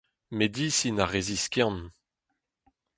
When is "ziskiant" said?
1.27-1.83